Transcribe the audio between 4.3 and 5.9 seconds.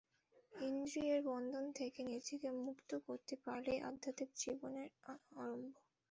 জীবনের আরম্ভ।